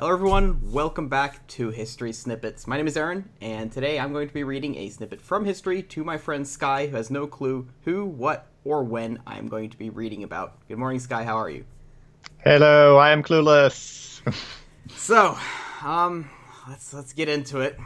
[0.00, 0.60] Hello, everyone.
[0.70, 2.68] Welcome back to History Snippets.
[2.68, 5.82] My name is Aaron, and today I'm going to be reading a snippet from history
[5.82, 9.76] to my friend Sky, who has no clue who, what, or when I'm going to
[9.76, 10.54] be reading about.
[10.68, 11.24] Good morning, Sky.
[11.24, 11.64] How are you?
[12.44, 14.20] Hello, I am clueless.
[14.94, 15.36] so,
[15.82, 16.30] um,
[16.68, 17.76] let's let's get into it.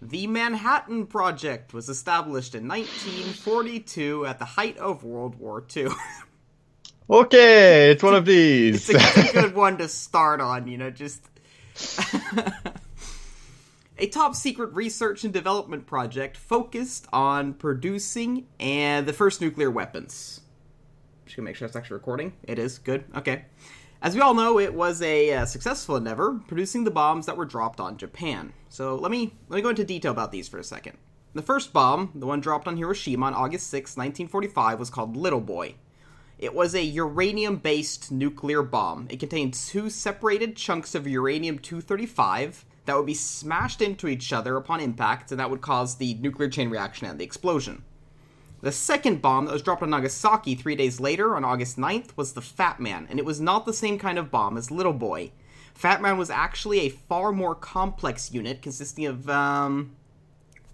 [0.00, 5.88] The Manhattan Project was established in 1942 at the height of World War II.
[7.08, 8.90] Okay, it's one of these.
[8.90, 11.22] it's a good one to start on, you know, just.
[13.98, 20.40] a top secret research and development project focused on producing and the first nuclear weapons.
[21.24, 22.32] Just gonna make sure it's actually recording.
[22.42, 23.04] It is good.
[23.16, 23.44] Okay.
[24.02, 27.44] As we all know, it was a uh, successful endeavor, producing the bombs that were
[27.44, 28.52] dropped on Japan.
[28.68, 30.98] So let me let me go into detail about these for a second.
[31.34, 35.40] The first bomb, the one dropped on Hiroshima on August 6, 1945, was called Little
[35.40, 35.74] Boy.
[36.38, 39.06] It was a uranium based nuclear bomb.
[39.08, 44.56] It contained two separated chunks of uranium 235 that would be smashed into each other
[44.56, 47.84] upon impact, and that would cause the nuclear chain reaction and the explosion.
[48.60, 52.32] The second bomb that was dropped on Nagasaki three days later, on August 9th, was
[52.32, 55.32] the Fat Man, and it was not the same kind of bomb as Little Boy.
[55.74, 59.94] Fat Man was actually a far more complex unit consisting of, um,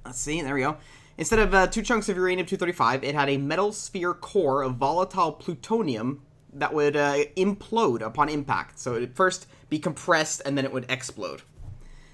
[0.04, 0.76] let's see, there we go.
[1.18, 4.76] Instead of uh, two chunks of uranium 235, it had a metal sphere core of
[4.76, 6.22] volatile plutonium
[6.54, 8.78] that would uh, implode upon impact.
[8.78, 11.42] So it would first be compressed and then it would explode.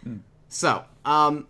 [0.07, 0.21] Mm.
[0.49, 1.47] So, um,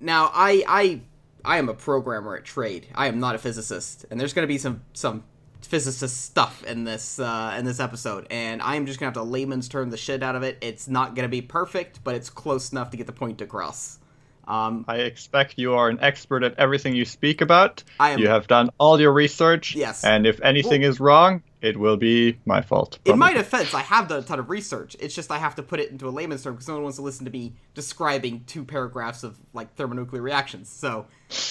[0.00, 1.00] now I I
[1.44, 2.86] I am a programmer at trade.
[2.94, 5.24] I am not a physicist, and there's going to be some some
[5.60, 9.26] physicist stuff in this uh, in this episode, and I am just going to have
[9.26, 10.58] to layman's term the shit out of it.
[10.60, 13.98] It's not going to be perfect, but it's close enough to get the point across.
[14.46, 17.84] Um, I expect you are an expert at everything you speak about.
[18.00, 19.76] I am, you have done all your research.
[19.76, 20.04] Yes.
[20.04, 22.98] And if anything well, is wrong, it will be my fault.
[23.04, 23.12] Probably.
[23.12, 24.96] In my defense, I have done a ton of research.
[24.98, 26.96] It's just I have to put it into a layman's term because no one wants
[26.96, 30.68] to listen to me describing two paragraphs of like thermonuclear reactions.
[30.68, 31.06] So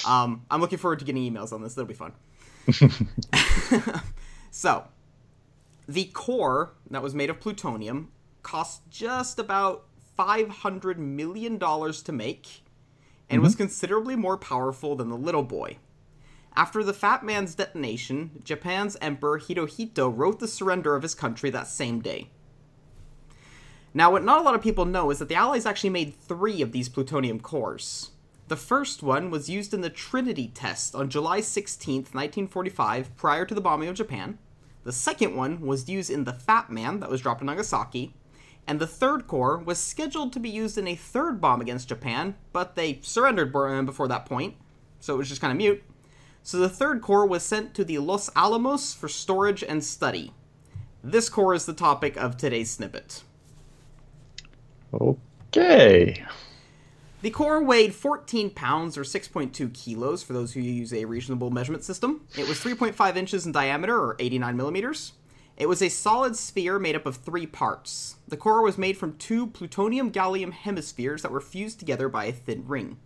[0.06, 1.76] um, I'm looking forward to getting emails on this.
[1.76, 2.12] That'll be fun.
[4.52, 4.86] so
[5.88, 8.12] the core that was made of plutonium
[8.44, 9.86] cost just about
[10.18, 12.64] $500 million to make
[13.32, 13.46] and mm-hmm.
[13.46, 15.78] was considerably more powerful than the little boy.
[16.54, 21.68] After the Fat Man's detonation, Japan's Emperor Hirohito wrote the surrender of his country that
[21.68, 22.28] same day.
[23.94, 26.62] Now, what not a lot of people know is that the Allies actually made three
[26.62, 28.12] of these plutonium cores.
[28.50, 33.56] The first one was used in the Trinity test on July 16, 1945, prior to
[33.56, 34.40] the bombing of Japan.
[34.84, 38.14] The second one was used in the Fat Man that was dropped in Nagasaki
[38.68, 42.36] and the third core was scheduled to be used in a third bomb against Japan,
[42.54, 44.56] but they surrendered uh, before that point,
[45.00, 45.84] so it was just kind of mute.
[46.44, 50.34] So the third core was sent to the Los Alamos for storage and study.
[51.04, 53.24] This core is the topic of today's snippet.
[54.94, 56.24] Okay.
[57.22, 61.84] The core weighed 14 pounds or 6.2 kilos for those who use a reasonable measurement
[61.84, 62.26] system.
[62.36, 65.14] It was 3.5 inches in diameter or 89 millimeters.
[65.62, 68.16] It was a solid sphere made up of three parts.
[68.28, 72.32] The core was made from two plutonium gallium hemispheres that were fused together by a
[72.32, 72.98] thin ring.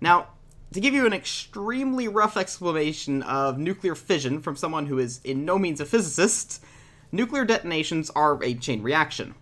[0.00, 0.30] Now,
[0.72, 5.44] to give you an extremely rough explanation of nuclear fission from someone who is in
[5.44, 6.64] no means a physicist,
[7.12, 9.36] nuclear detonations are a chain reaction.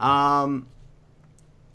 [0.00, 0.68] Um,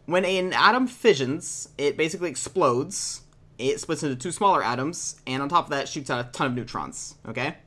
[0.07, 3.21] when an atom fissions, it basically explodes.
[3.59, 6.47] It splits into two smaller atoms, and on top of that, shoots out a ton
[6.47, 7.13] of neutrons.
[7.29, 7.57] Okay?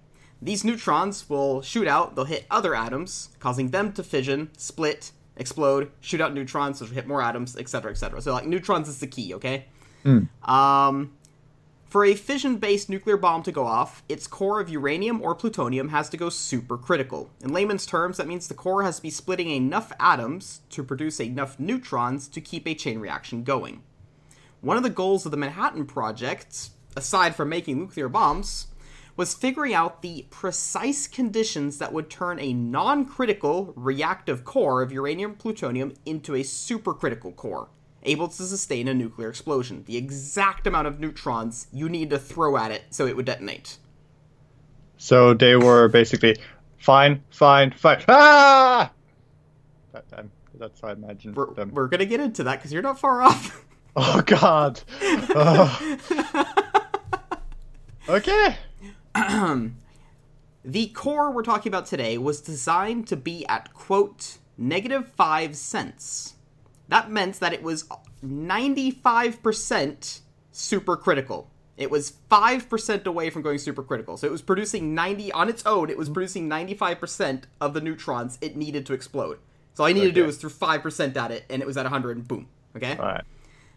[0.42, 5.90] These neutrons will shoot out, they'll hit other atoms, causing them to fission, split, explode,
[6.00, 8.22] shoot out neutrons, which will hit more atoms, etc., etc.
[8.22, 9.66] So, like, neutrons is the key, okay?
[10.04, 10.28] Mm.
[10.48, 11.12] Um,
[11.90, 15.88] for a fission based nuclear bomb to go off, its core of uranium or plutonium
[15.88, 17.28] has to go supercritical.
[17.42, 21.20] In layman's terms, that means the core has to be splitting enough atoms to produce
[21.20, 23.82] enough neutrons to keep a chain reaction going.
[24.60, 28.68] One of the goals of the Manhattan Project, aside from making nuclear bombs,
[29.20, 34.90] was figuring out the precise conditions that would turn a non critical reactive core of
[34.90, 37.68] uranium plutonium into a supercritical core,
[38.02, 39.84] able to sustain a nuclear explosion.
[39.84, 43.76] The exact amount of neutrons you need to throw at it so it would detonate.
[44.96, 46.36] So they were basically
[46.78, 48.02] fine, fine, fine.
[48.08, 48.90] Ah!
[49.92, 51.72] That, that's how I imagine we're, them.
[51.74, 53.66] We're gonna get into that because you're not far off.
[53.96, 54.80] Oh God.
[55.34, 55.98] Oh.
[58.08, 58.56] okay.
[60.64, 66.34] the core we're talking about today was designed to be at, quote, negative 5 cents.
[66.88, 67.84] That meant that it was
[68.24, 70.20] 95%
[70.52, 71.46] supercritical.
[71.76, 74.18] It was 5% away from going supercritical.
[74.18, 78.36] So it was producing 90 on its own, it was producing 95% of the neutrons
[78.40, 79.38] it needed to explode.
[79.74, 80.26] So all I needed to do Okay.
[80.26, 82.48] was five percent at it, and it was at 100, and boom.
[82.76, 82.96] Okay.
[82.98, 83.24] All right.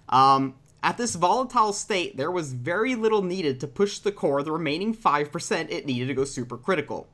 [0.09, 4.51] Um, at this volatile state, there was very little needed to push the core the
[4.51, 7.06] remaining 5% it needed to go supercritical.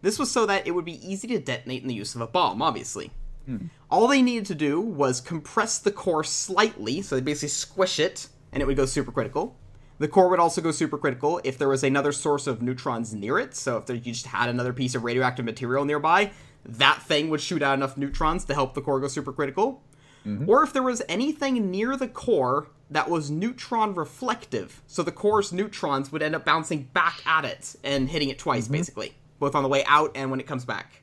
[0.00, 2.26] This was so that it would be easy to detonate in the use of a
[2.28, 3.10] bomb, obviously.
[3.44, 3.66] Hmm.
[3.90, 8.28] All they needed to do was compress the core slightly, so they basically squish it,
[8.52, 9.54] and it would go supercritical.
[9.98, 13.56] The core would also go supercritical if there was another source of neutrons near it,
[13.56, 16.30] so if there, you just had another piece of radioactive material nearby,
[16.64, 19.78] that thing would shoot out enough neutrons to help the core go supercritical
[20.26, 20.48] mm-hmm.
[20.48, 24.82] or if there was anything near the core that was neutron reflective.
[24.86, 28.64] So the core's neutrons would end up bouncing back at it and hitting it twice,
[28.64, 28.74] mm-hmm.
[28.74, 31.02] basically, both on the way out and when it comes back.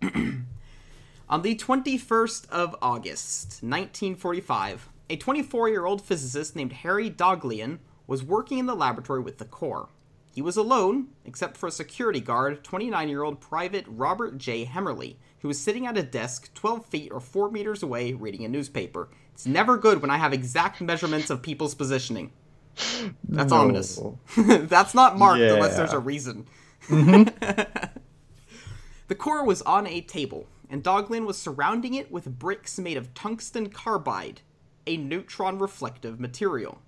[0.02, 8.22] on the 21st of August, 1945, a 24 year old physicist named Harry Daghlian was
[8.22, 9.88] working in the laboratory with the core.
[10.34, 14.64] He was alone, except for a security guard, 29 year old Private Robert J.
[14.64, 18.48] Hemmerly, who was sitting at a desk 12 feet or 4 meters away reading a
[18.48, 19.10] newspaper.
[19.34, 22.32] It's never good when I have exact measurements of people's positioning.
[23.28, 23.58] That's No.
[23.58, 24.00] ominous.
[24.36, 26.46] That's not marked unless there's a reason.
[26.88, 27.98] Mm-hmm.
[29.08, 33.12] the core was on a table, and Daghlian was surrounding it with bricks made of
[33.14, 34.40] tungsten carbide,
[34.86, 36.80] a neutron reflective material.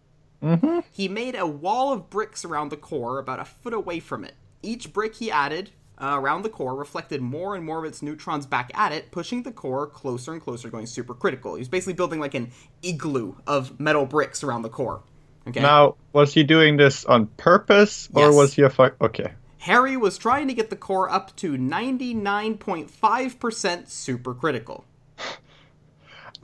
[0.42, 0.80] Mm-hmm.
[0.92, 4.34] He made a wall of bricks around the core about a foot away from it.
[4.62, 5.70] Each brick he added
[6.00, 9.42] uh, around the core reflected more and more of its neutrons back at it, pushing
[9.42, 11.54] the core closer and closer, going supercritical.
[11.54, 12.50] He was basically building like an
[12.82, 15.02] igloo of metal bricks around the core.
[15.48, 15.60] Okay.
[15.60, 18.34] Now, was he doing this on purpose, or Yes.
[18.34, 18.94] was he a fuck?
[19.00, 19.32] Okay.
[19.58, 22.88] Harry was trying to get the core up to 99.5%
[23.86, 24.84] supercritical.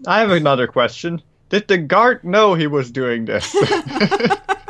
[0.07, 1.23] I have another question.
[1.49, 3.55] Did the guard know he was doing this?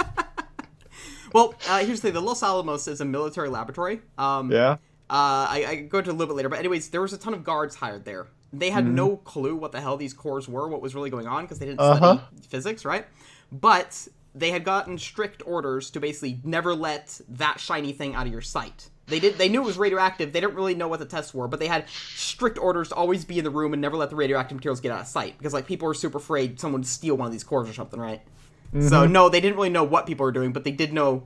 [1.32, 4.00] Well, uh, here's the thing: the Los Alamos is a military laboratory.
[4.18, 4.76] Um, yeah.
[5.10, 7.34] Uh, I, I go into a little bit later, but anyways, there was a ton
[7.34, 8.28] of guards hired there.
[8.52, 11.44] They had no clue what the hell these cores were, what was really going on,
[11.44, 12.18] because they didn't Uh-huh.
[12.18, 13.06] study physics, right?
[13.50, 18.32] But they had gotten strict orders to basically never let that shiny thing out of
[18.32, 18.88] your sight.
[19.06, 19.36] They did.
[19.36, 20.32] They knew it was radioactive.
[20.32, 23.24] They didn't really know what the tests were, but they had strict orders to always
[23.26, 25.52] be in the room and never let the radioactive materials get out of sight because,
[25.52, 28.22] like, people were super afraid someone would steal one of these cores or something, right?
[28.72, 29.12] So mm-hmm.
[29.12, 31.24] no, they didn't really know what people were doing, but they did know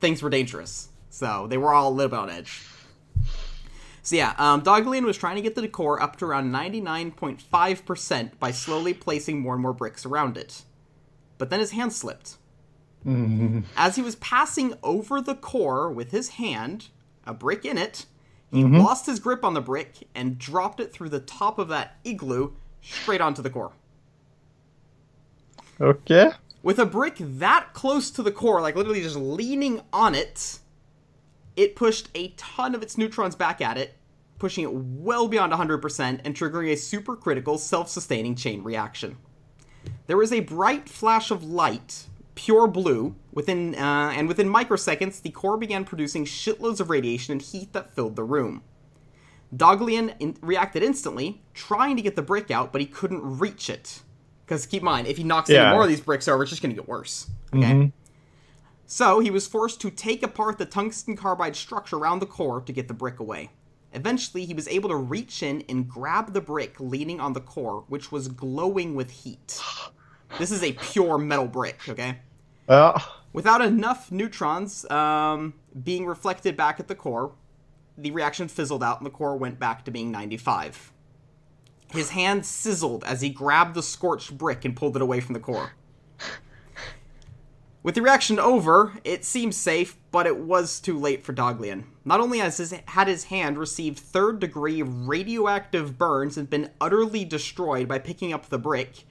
[0.00, 0.88] things were dangerous.
[1.10, 2.62] So they were all a little bit on edge.
[4.02, 8.50] So yeah, um, Daghlian was trying to get the core up to around 99.5% by
[8.50, 10.62] slowly placing more and more bricks around it.
[11.38, 12.36] But then his hand slipped.
[13.04, 13.60] Mm-hmm.
[13.76, 16.88] As he was passing over the core with his hand,
[17.26, 18.06] a brick in it,
[18.50, 18.76] he mm-hmm.
[18.76, 22.52] lost his grip on the brick and dropped it through the top of that igloo
[22.82, 23.72] straight onto the core.
[25.80, 26.30] Okay.
[26.64, 30.60] With a brick that close to the core, like literally just leaning on it,
[31.56, 33.98] it pushed a ton of its neutrons back at it,
[34.38, 39.18] pushing it well beyond 100% and triggering a supercritical self-sustaining chain reaction.
[40.06, 45.32] There was a bright flash of light, pure blue, within uh, and within microseconds, the
[45.32, 48.62] core began producing shitloads of radiation and heat that filled the room.
[49.54, 54.00] Daghlian in- reacted instantly, trying to get the brick out, but he couldn't reach it.
[54.44, 56.62] Because keep in mind, if he knocks any more of these bricks over, it's just
[56.62, 57.28] going to get worse.
[57.54, 57.92] Okay.
[58.86, 62.72] So he was forced to take apart the tungsten carbide structure around the core to
[62.72, 63.50] get the brick away.
[63.92, 67.84] Eventually, he was able to reach in and grab the brick leaning on the core,
[67.88, 69.60] which was glowing with heat.
[70.38, 72.18] This is a pure metal brick, okay?
[72.66, 73.00] Well,
[73.34, 77.32] Without enough neutrons um, being reflected back at the core,
[77.98, 80.92] the reaction fizzled out and the core went back to being 95.
[81.94, 85.40] His hand sizzled as he grabbed the scorched brick and pulled it away from the
[85.40, 85.72] core.
[87.84, 91.84] With the reaction over, it seemed safe, but it was too late for Daghlian.
[92.04, 97.24] Not only has his, had his hand received third degree radioactive burns and been utterly
[97.24, 99.04] destroyed by picking up the brick,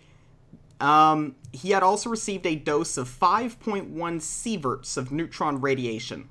[0.81, 6.27] um, he had also received a dose of 5.1 sieverts of neutron radiation.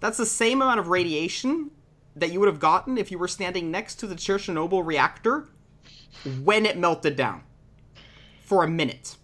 [0.00, 1.70] That's the same amount of radiation
[2.14, 5.48] that you would have gotten if you were standing next to the Chernobyl reactor
[6.42, 7.42] when it melted down
[8.44, 9.16] for a minute.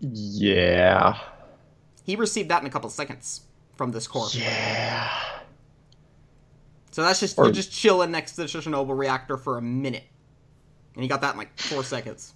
[0.00, 1.18] yeah.
[2.04, 3.40] He received that in a couple seconds
[3.76, 4.28] from this core.
[4.32, 5.10] Yeah.
[6.92, 10.04] So that's just Or- you're just chilling next to the Chernobyl reactor for a minute,
[10.94, 12.32] and he got that in like four seconds.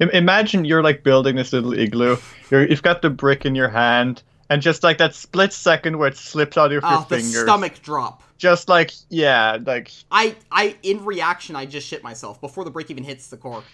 [0.00, 2.16] Imagine you're like building this little igloo.
[2.50, 6.08] You're, you've got the brick in your hand, and just like that split second where
[6.08, 7.42] it slips out of your Oh, the fingers.
[7.42, 8.22] stomach drop.
[8.38, 12.90] Just like yeah, like I, I, in reaction, I just shit myself before the brick
[12.90, 13.64] even hits the core.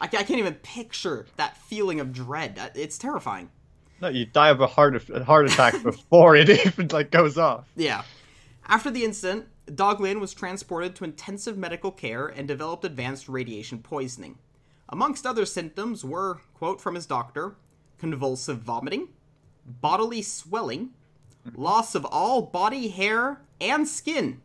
[0.00, 2.58] I, I can't even picture that feeling of dread.
[2.58, 3.50] Uh, it's terrifying.
[4.00, 7.70] no, you die of a heart a heart attack before it even like goes off.
[7.76, 8.02] Yeah.
[8.66, 13.78] After the incident, Dog Daghlian was transported to intensive medical care and developed advanced radiation
[13.78, 14.38] poisoning.
[14.88, 17.56] Amongst other symptoms were, quote from his doctor,
[17.98, 19.08] convulsive vomiting,
[19.64, 20.90] bodily swelling,
[21.54, 24.40] loss of all body hair and skin.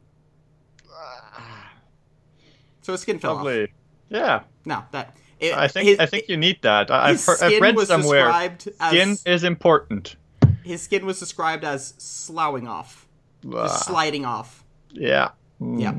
[2.81, 3.67] So his skin fell off.
[4.09, 6.89] Yeah, No, that it, I think his, I think you need that.
[6.89, 10.15] I- I've, his heard, I've skin read was somewhere described skin as is important.
[10.63, 13.07] his skin was described as sloughing off,
[13.53, 14.63] Ah, sliding off.
[14.91, 15.29] yeah.
[15.61, 15.93] Mm, Yeah.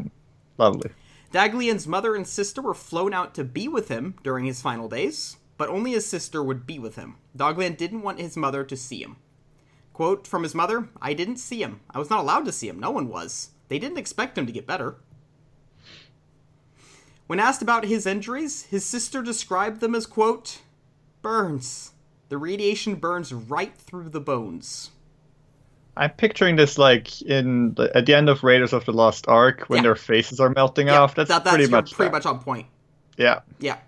[0.58, 0.90] Lovely.
[1.32, 5.36] Daghlian's mother and sister were flown out to be with him during his final days,
[5.56, 7.14] but only his sister would be with him.
[7.36, 9.16] Daghlian didn't want his mother to see him.
[9.92, 11.80] Quote from his mother I didn't see him.
[11.90, 12.78] I was not allowed to see him.
[12.80, 13.50] No one was.
[13.68, 14.96] They didn't expect him to get better.
[17.26, 20.62] When asked about his injuries, his sister described them as, quote,
[21.22, 21.92] burns.
[22.28, 24.90] The radiation burns right through the bones.
[25.96, 29.64] I'm picturing this like in the, at the end of Raiders of the Lost Ark
[29.68, 29.82] when Yeah.
[29.82, 31.14] their faces are melting Yeah, off.
[31.14, 32.12] That's, that- that's pretty much pretty that.
[32.12, 32.66] much on point.
[33.16, 33.40] Yeah.
[33.58, 33.78] Yeah.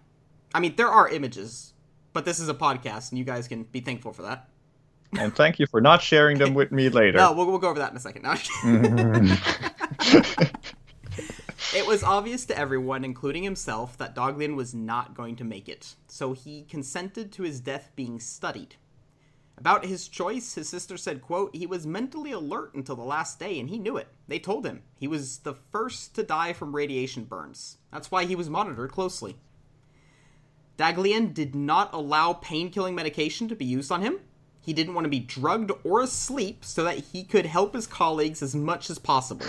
[0.55, 1.73] I mean, there are images,
[2.13, 4.49] but this is a podcast, and you guys can be thankful for that.
[5.19, 7.19] And thank you for not sharing them with me later.
[7.19, 8.23] No, we'll, we'll go over that in a second.
[8.23, 8.31] No.
[8.33, 9.37] Mm-hmm.
[11.77, 15.97] it was obvious to everyone, including himself, that Daghlian was not going to make it,
[16.09, 18.77] so he consented to his death being studied.
[19.59, 23.61] About his choice, his sister said, quote, he was mentally alert until the last day,
[23.61, 24.09] and he knew it.
[24.27, 24.83] They told him.
[24.99, 27.77] He was the first to die from radiation burns.
[27.93, 29.37] That's why he was monitored closely.
[30.79, 34.19] Daghlian did not allow pain killing medication to be used on him.
[34.65, 38.43] He didn't want to be drugged or asleep so that he could help his colleagues
[38.43, 39.47] as much as possible.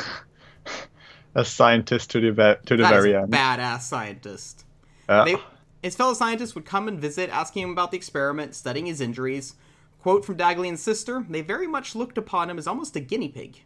[1.35, 3.31] A scientist to the ve- to the That very a end.
[3.31, 4.65] badass scientist.
[5.07, 5.23] Yeah.
[5.25, 5.35] They,
[5.83, 9.55] his fellow scientists would come and visit, asking him about the experiment, studying his injuries.
[10.01, 13.61] Quote from Daghlian's sister They very much looked upon him as almost a guinea pig.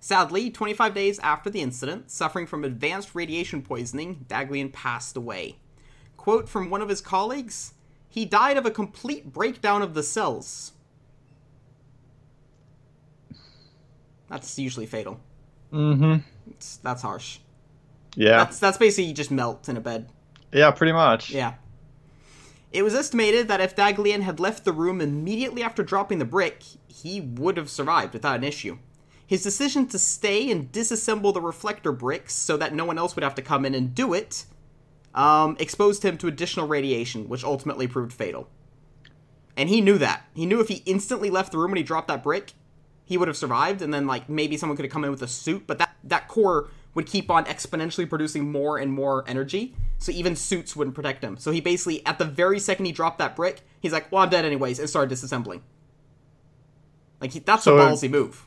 [0.00, 5.56] Sadly, 25 days after the incident, suffering from advanced radiation poisoning, Daghlian passed away.
[6.16, 7.73] Quote from one of his colleagues
[8.14, 10.70] He died of a complete breakdown of the cells.
[14.28, 15.18] That's usually fatal.
[15.72, 16.18] mm-hmm.
[16.52, 17.40] It's, that's harsh.
[18.14, 18.36] Yeah.
[18.36, 20.10] That's, that's basically you just melt in a bed.
[20.52, 21.30] Yeah, pretty much.
[21.30, 21.54] Yeah.
[22.70, 26.62] It was estimated that if Daghlian had left the room immediately after dropping the brick,
[26.86, 28.78] he would have survived without an issue.
[29.26, 33.24] His decision to stay and disassemble the reflector bricks so that no one else would
[33.24, 34.44] have to come in and do it
[35.14, 38.48] um, exposed him to additional radiation, which ultimately proved fatal.
[39.56, 40.24] And he knew that.
[40.34, 42.52] He knew if he instantly left the room when he dropped that brick,
[43.04, 45.28] he would have survived, and then like maybe someone could have come in with a
[45.28, 50.10] suit, but that that core would keep on exponentially producing more and more energy, so
[50.12, 51.36] even suits wouldn't protect him.
[51.36, 54.30] So he basically, at the very second he dropped that brick, he's like, "Well, I'm
[54.30, 55.60] dead anyways," and started disassembling.
[57.20, 58.46] Like he, that's So a ballsy move.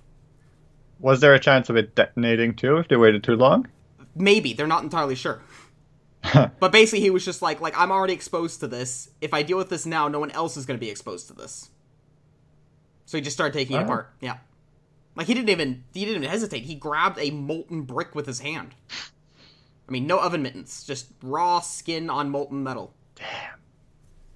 [1.00, 3.68] Was there a chance of it detonating too if they waited too long?
[4.16, 5.42] Maybe they're not entirely sure.
[6.60, 9.10] but basically, he was just like, "Like I'm already exposed to this.
[9.22, 11.34] If I deal with this now, no one else is going to be exposed to
[11.34, 11.70] this."
[13.06, 13.84] So he just started taking it Oh.
[13.84, 14.14] apart.
[14.20, 14.38] Yeah.
[15.16, 16.64] Like he didn't even he didn't even hesitate.
[16.64, 18.76] He grabbed a molten brick with his hand.
[19.88, 22.94] I mean, no oven mittens, just raw skin on molten metal.
[23.16, 23.60] Damn.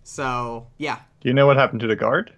[0.03, 2.33] So yeah, Do you know what happened to the guard?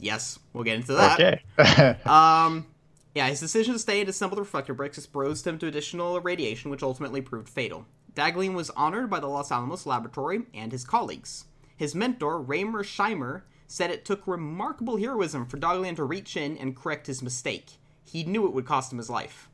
[0.00, 1.18] yes, we'll get into that.
[1.58, 1.98] Okay.
[2.08, 2.66] Um,
[3.14, 6.70] yeah, his decision to stay and assemble the reflector bricks exposed him to additional radiation,
[6.70, 7.84] which ultimately proved fatal.
[8.18, 11.44] Daghlian was honored by the Los Alamos Laboratory and his colleagues.
[11.76, 16.76] His mentor, Raemer Schreiber, said it took remarkable heroism for Daghlian to reach in and
[16.76, 17.74] correct his mistake.
[18.04, 19.48] He knew it would cost him his life.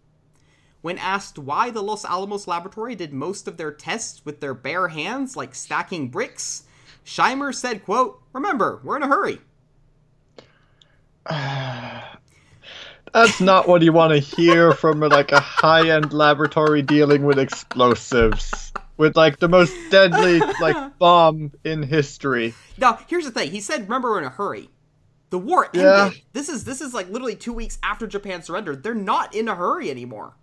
[0.80, 4.88] When asked why the Los Alamos Laboratory did most of their tests with their bare
[4.88, 6.64] hands, like stacking bricks,
[7.04, 9.40] Schreiber said, quote, Remember, we're in a hurry.
[13.14, 18.72] That's not what you want to hear from like a high-end laboratory dealing with explosives,
[18.96, 22.54] with like the most deadly like bomb in history.
[22.76, 23.52] Now, here's the thing.
[23.52, 24.68] He said, "Remember, we're in a hurry."
[25.30, 25.82] The war ended.
[25.82, 26.10] Yeah.
[26.32, 28.82] This is this is like literally two weeks after Japan surrendered.
[28.82, 30.34] They're not in a hurry anymore.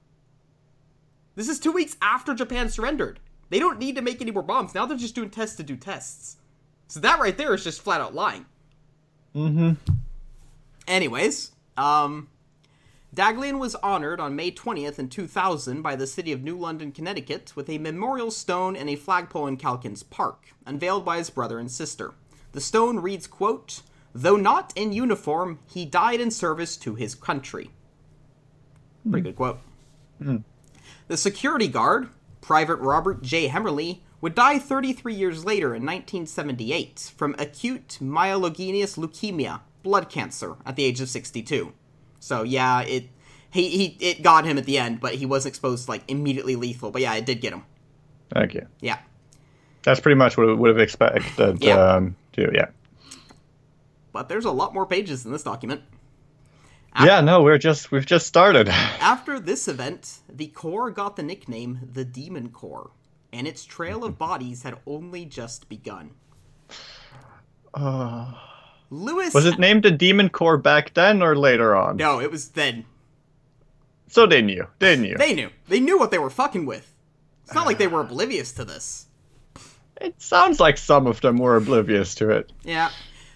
[1.36, 3.20] This is two weeks after Japan surrendered.
[3.50, 4.74] They don't need to make any more bombs.
[4.74, 6.38] Now they're just doing tests to do tests.
[6.88, 8.46] So that right there is just flat out lying.
[9.36, 9.74] Mm-hmm.
[10.88, 12.30] Anyways, um,
[13.14, 17.52] Daghlian was honored on May 20th in 2000 by the city of New London, Connecticut,
[17.58, 21.70] with a memorial stone and a flagpole in Calkins Park, unveiled by his brother and
[21.70, 22.14] sister.
[22.54, 23.82] The stone reads, quote,
[24.16, 27.72] Though not in uniform, he died in service to his country.
[29.10, 29.60] Pretty good quote.
[30.22, 30.38] Mm-hmm.
[31.10, 32.08] The security guard,
[32.40, 33.50] Private Robert J.
[33.50, 40.78] Hemmerly, would die 33 years later in 1978 from acute myelogenous leukemia, blood cancer, at
[40.78, 41.74] the age of 62.
[42.22, 43.10] So yeah, it
[43.50, 46.56] he he it got him at the end, but he wasn't exposed to like immediately
[46.56, 46.92] lethal.
[46.92, 47.66] But yeah, it did get him.
[48.30, 48.68] Thank you.
[48.80, 49.00] Yeah.
[49.84, 51.62] That's pretty much what I would have expected.
[51.62, 51.76] Yeah.
[51.76, 52.68] Um, to yeah.
[54.14, 55.82] But there's a lot more pages in this document.
[57.02, 57.22] Yeah.
[57.22, 58.70] No, we're just we've just started.
[59.00, 62.92] After this event, the core got the nickname the Demon Core,
[63.34, 66.12] and its trail of bodies had only just begun.
[67.74, 68.34] Uh,
[68.92, 71.96] Lewis was it named the Demon Core back then or later on?
[71.96, 72.86] No, it was then.
[74.10, 75.16] So they knew, didn't you?
[75.18, 75.50] They knew.
[75.70, 76.94] They knew what they were fucking with.
[77.46, 78.06] It's not like they were ah.
[78.06, 79.08] oblivious to this.
[80.02, 82.52] It sounds like some of them were oblivious to it.
[82.64, 82.92] Yeah.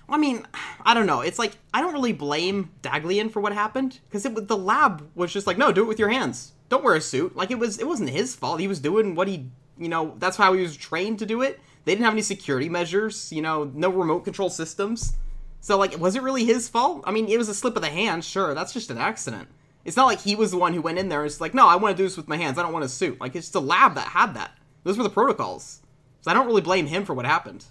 [0.10, 0.46] I mean,
[0.86, 1.22] I don't know.
[1.22, 5.32] It's like I don't really blame Daghlian for what happened because it the lab was
[5.32, 6.52] just like, no, do it with your hands.
[6.68, 7.36] Don't wear a suit.
[7.36, 8.60] Like it was, it wasn't his fault.
[8.60, 9.46] He was doing what he,
[9.78, 11.62] you know, that's how he was trained to do it.
[11.86, 13.32] They didn't have any security measures.
[13.32, 15.14] You know, no remote control systems.
[15.62, 17.04] So like, was it really his fault?
[17.06, 18.24] I mean, it was a slip of the hand.
[18.24, 19.48] Sure, that's just an accident.
[19.84, 21.68] It's not like he was the one who went in there and was like, no,
[21.68, 22.58] I want to do this with my hands.
[22.58, 23.20] I don't want a suit.
[23.20, 24.52] Like it's just the lab that had that.
[24.84, 25.82] Those were the protocols.
[26.22, 27.66] So I don't really blame him for what happened.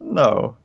[0.00, 0.56] No.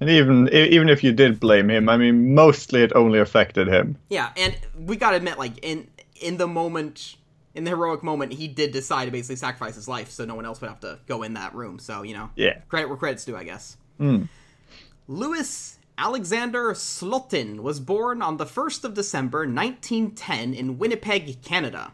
[0.00, 3.96] And even even if you did blame him, I mean, mostly it only affected him.
[4.10, 5.88] Yeah, and we gotta admit, like in
[6.20, 7.16] in the moment,
[7.54, 10.44] in the heroic moment, he did decide to basically sacrifice his life so no one
[10.44, 11.78] else would have to go in that room.
[11.78, 12.58] So you know, Yeah.
[12.68, 13.76] credit where credit's due, I guess.
[14.00, 14.28] Mm.
[15.06, 21.92] Louis Alexander Slotin was born on the 1st of December 1910 in Winnipeg, Canada.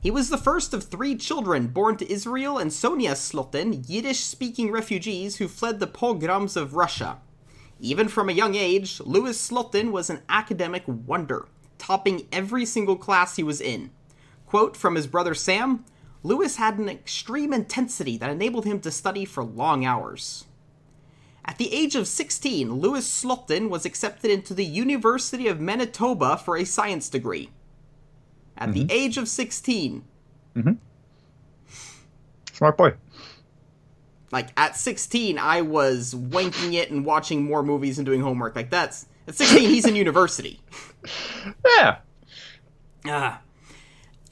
[0.00, 4.70] He was the first of three children born to Israel and Sonia Slotin, Yiddish speaking
[4.70, 7.18] refugees who fled the pogroms of Russia.
[7.80, 13.36] Even from a young age, Louis Slotin was an academic wonder, topping every single class
[13.36, 13.90] he was in.
[14.46, 15.84] Quote from his brother Sam
[16.22, 20.45] Louis had an extreme intensity that enabled him to study for long hours.
[21.46, 26.56] At the age of 16, Louis Slotin was accepted into the University of Manitoba for
[26.56, 27.50] a science degree.
[28.58, 30.02] At the age of 16,
[32.52, 32.94] Smart boy.
[34.32, 38.56] like at 16, I was wanking it and watching more movies and doing homework.
[38.56, 40.60] Like that's at 16, he's in university.
[41.76, 41.98] Yeah.
[43.06, 43.40] Ah.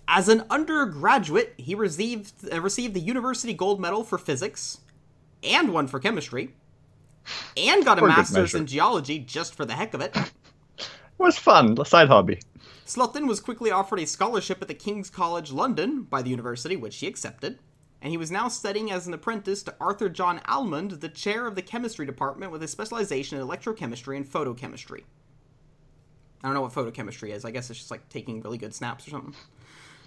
[0.09, 4.79] As an undergraduate, he received uh, received the university gold medal for physics,
[5.43, 6.55] and one for chemistry,
[7.57, 10.17] and got a master's in geology just for the heck of it.
[10.17, 11.77] It was fun.
[11.81, 12.41] A side hobby.
[12.87, 16.97] Slotin was quickly offered a scholarship at the King's College London by the university, which
[16.99, 17.59] he accepted,
[18.03, 21.55] and he was now studying as an apprentice to Arthur John Allmand, the chair of
[21.55, 25.05] the chemistry department with a specialization in electrochemistry and photochemistry.
[26.43, 27.47] I don't know what photochemistry is.
[27.47, 29.35] I guess it's just like taking really good snaps or something.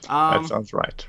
[0.07, 1.07] Um, that sounds right.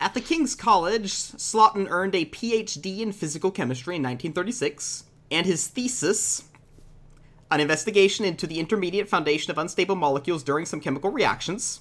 [0.00, 5.68] At the King's College, Slotin earned a PhD in physical chemistry in 1936, and his
[5.68, 6.44] thesis,
[7.50, 11.80] an investigation into the intermediate foundation of unstable molecules during some chemical reactions,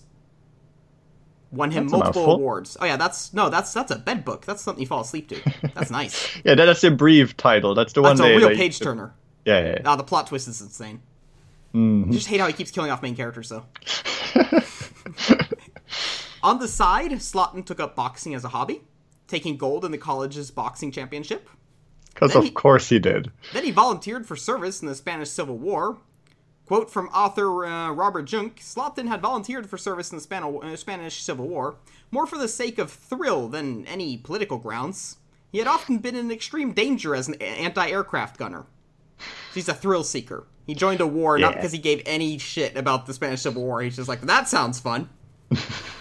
[1.51, 2.77] won him That's multiple awards.
[2.79, 4.45] Oh yeah, that's no, that's that's a bed book.
[4.45, 5.41] That's something you fall asleep to.
[5.73, 6.37] That's nice.
[6.45, 7.75] Yeah, that's a brief title.
[7.75, 9.13] That's the one That's a real page turner.
[9.45, 9.71] Yeah, yeah.
[9.71, 9.81] yeah.
[9.85, 11.01] Ah, the plot twist is insane.
[11.73, 12.09] Mhm.
[12.09, 13.65] I just hate how he keeps killing off main characters, though.
[16.41, 18.81] On the side, Slotin took up boxing as a hobby,
[19.27, 21.49] taking gold in the college's boxing championship.
[22.19, 23.31] Because Then he- of course he did.
[23.53, 25.97] Then he volunteered for service in the Spanish Civil War.
[26.65, 30.75] Quote from author uh, Robert Jungk Slotin had volunteered for service in the Span- uh,
[30.75, 31.75] Spanish Civil War,
[32.11, 35.17] more for the sake of thrill than any political grounds.
[35.51, 38.65] He had often been in extreme danger as an anti aircraft gunner.
[39.53, 40.45] He's a thrill seeker.
[40.67, 43.81] He joined a war not because he gave any shit about the Spanish Civil War.
[43.81, 45.09] He's just like, that sounds fun.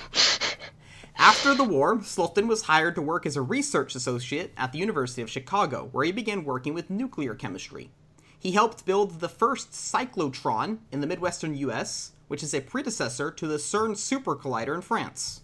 [1.19, 5.21] After the war, Slotin was hired to work as a research associate at the University
[5.21, 7.91] of Chicago, where he began working with nuclear chemistry.
[8.39, 13.49] He helped build the first cyclotron in the Midwestern US, which is a predecessor to
[13.49, 15.41] the CERN Super Collider in France.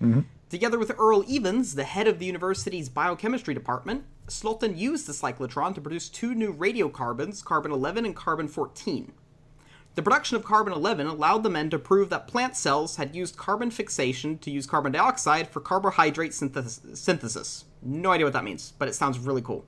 [0.00, 0.20] Mm-hmm.
[0.48, 5.74] Together with Earl Evans, the head of the university's biochemistry department, Slotin used the cyclotron
[5.74, 9.12] to produce two new radiocarbons, carbon 11 and carbon 14.
[9.96, 13.38] The production of carbon 11 allowed the men to prove that plant cells had used
[13.38, 16.82] carbon fixation to use carbon dioxide for carbohydrate synthesis.
[17.00, 17.64] synthesis.
[17.80, 19.64] No idea what that means, but it sounds really cool.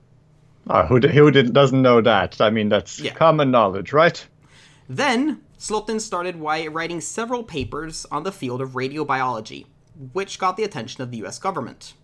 [0.69, 2.39] Ah, who, who doesn't know that?
[2.39, 3.15] I mean, that's Yeah.
[3.15, 4.23] common knowledge, right?
[4.87, 9.65] Then, Slotin started writing several papers on the field of radiobiology,
[10.13, 11.95] which got the attention of the US government.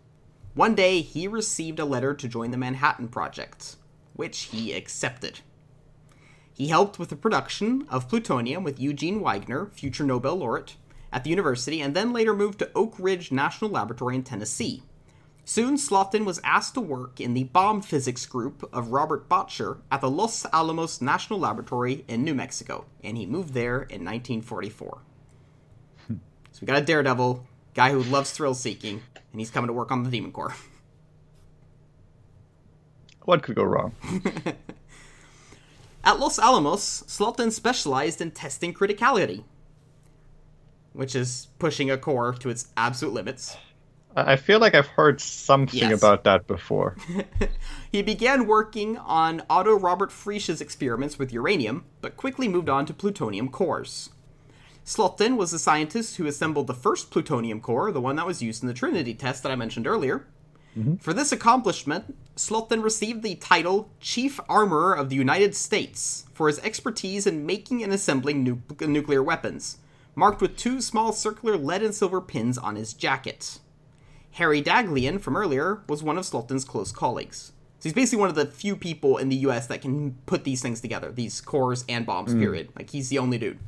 [0.56, 3.76] One day, he received a letter to join the Manhattan Project,
[4.14, 5.42] which he accepted.
[6.56, 10.78] He helped with the production of plutonium with Eugene Wigner, future Nobel laureate,
[11.12, 14.82] at the university, and then later moved to Oak Ridge National Laboratory in Tennessee.
[15.44, 20.00] Soon, Slotin was asked to work in the bomb physics group of Robert Bacher at
[20.00, 25.02] the Los Alamos National Laboratory in New Mexico, and he moved there in 1944.
[26.08, 26.18] so
[26.62, 29.02] we got a daredevil, guy who loves thrill seeking,
[29.34, 30.56] and he's coming to work on the Demon Core.
[33.24, 33.94] What could go wrong?
[36.06, 39.44] At Los Alamos, Slotin specialized in testing criticality,
[40.94, 43.58] which is pushing a core to its absolute limits.
[44.16, 45.98] I feel like I've heard something Yes.
[46.00, 46.96] about that before.
[47.92, 52.94] He began working on Otto Robert Frisch's experiments with uranium, but quickly moved on to
[52.94, 54.10] plutonium cores.
[54.86, 58.62] Slotin was the scientist who assembled the first plutonium core, the one that was used
[58.62, 60.28] in the Trinity test that I mentioned earlier.
[60.78, 60.96] Mm-hmm.
[60.96, 66.60] For this accomplishment, Slotin received the title Chief Armorer of the United States for his
[66.60, 69.78] expertise in making and assembling nu- nuclear weapons,
[70.16, 73.60] marked with two small circular lead and silver pins on his jacket.
[74.32, 77.54] Harry Daghlian from earlier was one of Slotin's close colleagues.
[77.80, 80.62] So he's basically one of the few people in the US that can put these
[80.62, 82.40] things together, these cores and bombs, mm.
[82.40, 82.70] period.
[82.76, 83.60] Like he's the only dude.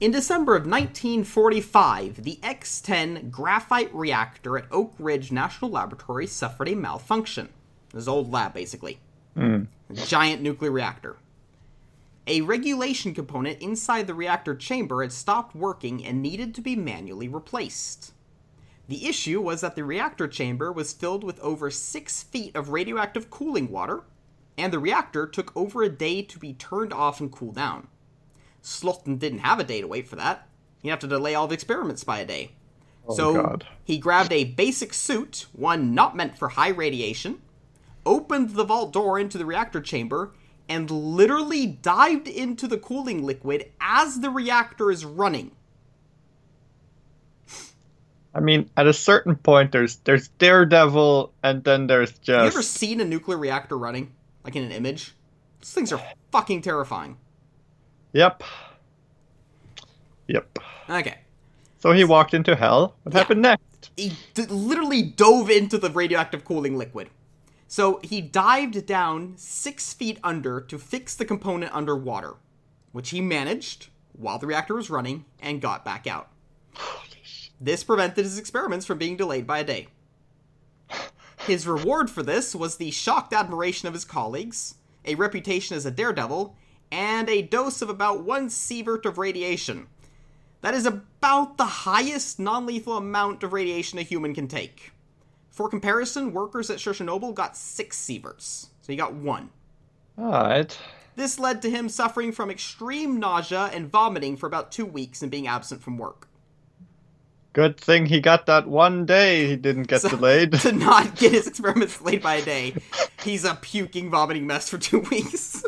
[0.00, 6.70] In December of 1945, the X 10 graphite reactor at Oak Ridge National Laboratory suffered
[6.70, 7.50] a malfunction.
[7.92, 8.98] This old lab, basically.
[9.90, 11.18] A giant nuclear reactor.
[12.26, 17.28] A regulation component inside the reactor chamber had stopped working and needed to be manually
[17.28, 18.14] replaced.
[18.88, 23.28] The issue was that the reactor chamber was filled with over six feet of radioactive
[23.28, 24.04] cooling water,
[24.56, 27.88] and the reactor took over a day to be turned off and cool down.
[28.62, 30.48] Slotin didn't have a day to wait for that.
[30.82, 32.52] He'd have to delay all the experiments by a day.
[33.06, 33.66] Oh, so God.
[33.84, 37.40] he grabbed a basic suit, one not meant for high radiation,
[38.06, 40.32] opened the vault door into the reactor chamber,
[40.68, 45.50] and literally dived into the cooling liquid as the reactor is running.
[48.32, 52.60] I mean, at a certain point, there's there's Daredevil, and then there's Have you ever
[52.60, 54.12] just seen a nuclear reactor running?
[54.44, 55.14] Like in an image?
[55.60, 57.16] Those things are fucking terrifying.
[58.12, 58.42] Yep,
[60.26, 60.58] yep.
[60.88, 61.18] Okay.
[61.78, 62.96] So he walked into hell.
[63.04, 63.90] What happened next?
[63.96, 67.08] He d- literally dove into the radioactive cooling liquid.
[67.66, 72.34] So he dived down six feet under to fix the component underwater,
[72.92, 76.30] which he managed while the reactor was running and got back out.
[77.60, 79.88] This prevented his experiments from being delayed by a day.
[81.46, 85.90] His reward for this was the shocked admiration of his colleagues, a reputation as a
[85.90, 86.56] daredevil,
[86.90, 89.86] and a dose of about one sievert of radiation.
[90.62, 94.92] That is about the highest non lethal amount of radiation a human can take.
[95.50, 99.50] For comparison, workers at Chernobyl got six sieverts, so he got one.
[100.18, 100.76] All right.
[101.16, 105.30] This led to him suffering from extreme nausea and vomiting for about two weeks and
[105.30, 106.28] being absent from work.
[107.52, 110.52] Good thing he got that one day he didn't get delayed.
[110.60, 112.74] to not get his experiments delayed by a day,
[113.24, 115.64] he's a puking, vomiting mess for two weeks.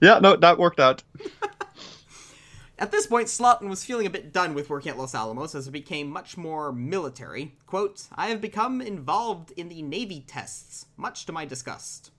[0.00, 1.02] Yeah, no, that worked out.
[2.78, 5.66] At this point, Slotin was feeling a bit done with working at Los Alamos as
[5.66, 7.54] it became much more military.
[7.66, 12.10] Quote, I have become involved in the Navy tests, much to my disgust.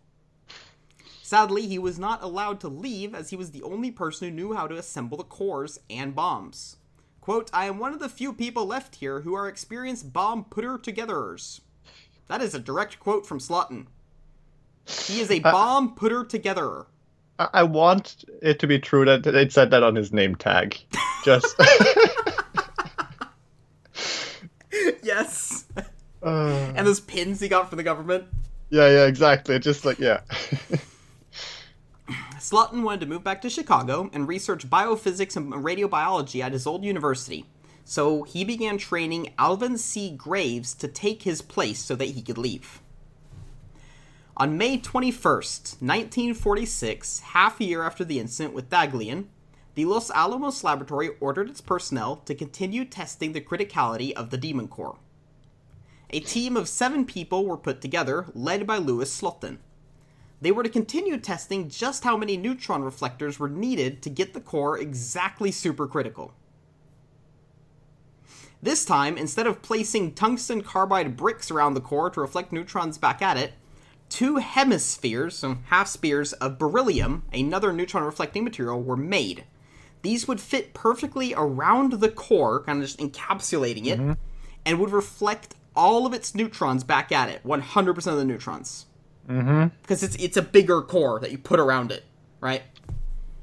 [1.21, 4.53] Sadly, he was not allowed to leave as he was the only person who knew
[4.53, 6.77] how to assemble the cores and bombs.
[7.21, 10.77] Quote, I am one of the few people left here who are experienced bomb putter
[10.79, 11.59] togetherers.
[12.29, 13.87] That is a direct quote from Slotin.
[14.85, 16.85] He is a uh, bomb putter togetherer.
[17.39, 20.79] I, want it to be true that it said that on his name tag.
[21.23, 21.55] Just.
[25.03, 25.65] yes.
[26.23, 28.25] Uh, And those pins he got from the government.
[28.69, 29.59] yeah, yeah, exactly.
[29.59, 30.21] Just like yeah.
[32.39, 36.83] Slotin wanted to move back to Chicago and research biophysics and radiobiology at his old
[36.83, 37.45] university.
[37.83, 40.11] So he began training Alvin C.
[40.11, 42.81] Graves to take his place so that he could leave.
[44.39, 49.25] On May 21st, 1946, half a year after the incident with Daghlian,
[49.73, 54.67] the Los Alamos laboratory ordered its personnel to continue testing the criticality of the Demon
[54.67, 54.99] Core.
[56.11, 59.57] A team of seven people were put together, led by Louis Slotin.
[60.39, 64.39] They were to continue testing just how many neutron reflectors were needed to get the
[64.39, 66.33] core exactly supercritical.
[68.61, 73.23] This time, instead of placing tungsten carbide bricks around the core to reflect neutrons back
[73.23, 73.53] at it,
[74.09, 79.43] two hemispheres, so half spheres, of beryllium, another neutron reflecting material, were made.
[80.01, 84.17] These would fit perfectly around the core, kind of just encapsulating it,
[84.65, 88.85] and would reflect all of its neutrons back at it 100% of the neutrons.
[89.29, 89.67] Mm-hmm.
[89.81, 92.03] Because it's, it's a bigger core that you put around it,
[92.39, 92.63] right?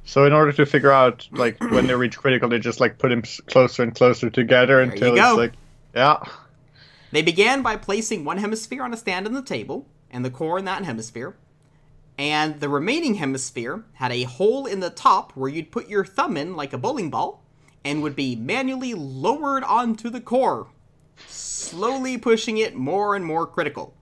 [0.04, 3.08] So in order to figure out like when they reach critical, they just like put
[3.08, 5.52] them closer and closer together until it's like,
[5.94, 6.22] yeah,
[7.12, 10.58] They began by placing one hemisphere on a stand on the table, and the core
[10.58, 11.36] in that hemisphere.
[12.16, 16.36] And the remaining hemisphere had a hole in the top where you'd put your thumb
[16.36, 17.42] in like a bowling ball
[17.84, 20.68] and would be manually lowered onto the core,
[21.26, 23.94] slowly pushing it more and more critical.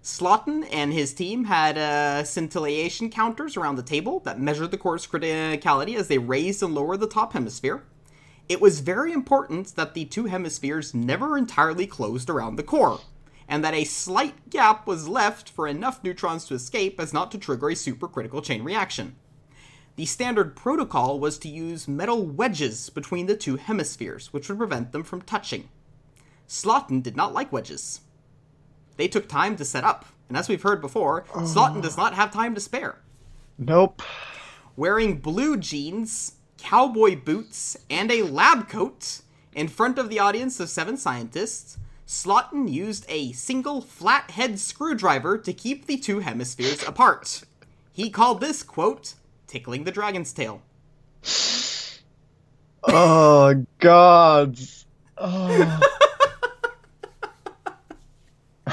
[0.00, 5.04] Slotin and his team had uh, scintillation counters around the table that measured the core's
[5.04, 7.82] criticality as they raised and lowered the top hemisphere.
[8.48, 13.00] It was very important that the two hemispheres never entirely closed around the core,
[13.48, 17.38] and that a slight gap was left for enough neutrons to escape as not to
[17.38, 19.16] trigger a supercritical chain reaction.
[19.96, 24.92] The standard protocol was to use metal wedges between the two hemispheres, which would prevent
[24.92, 25.68] them from touching.
[26.46, 28.00] Slotin did not like wedges.
[28.96, 32.30] They took time to set up, and as we've heard before, Slotin does not have
[32.30, 32.98] time to spare.
[33.58, 34.02] Nope.
[34.76, 39.22] Wearing blue jeans, cowboy boots, and a lab coat
[39.54, 45.52] in front of the audience of seven scientists, Slotin used a single flathead screwdriver to
[45.52, 47.42] keep the two hemispheres apart.
[47.92, 49.14] He called this, quote,
[49.48, 50.62] tickling the dragon's tail.
[52.84, 54.56] Oh, God.
[55.18, 55.80] Oh.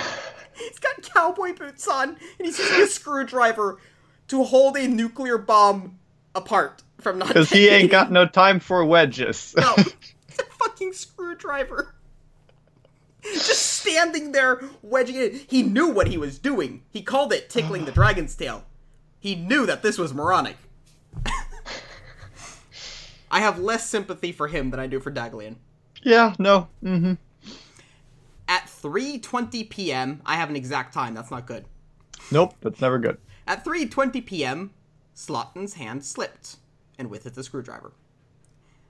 [0.56, 3.80] He's got cowboy boots on, and he's using a screwdriver
[4.28, 5.98] to hold a nuclear bomb
[6.36, 9.54] apart from not Because he ain't got no time for wedges.
[9.58, 11.96] No, it's a fucking screwdriver.
[13.34, 15.46] Just standing there wedging it.
[15.48, 16.84] He knew what he was doing.
[16.92, 18.66] He called it tickling the dragon's tail.
[19.20, 20.58] He knew that this was moronic.
[23.32, 25.56] I have less sympathy for him than I do for Daghlian.
[26.04, 26.68] yeah, no.
[26.84, 27.14] Mm-hmm.
[28.48, 31.14] At 3:20 p.m., I have an exact time.
[31.14, 31.66] That's not good.
[32.32, 33.18] Nope, that's never good.
[33.48, 34.72] At 3:20 p.m.,
[35.16, 36.58] Slotin's hand slipped,
[37.00, 37.94] and with it the screwdriver.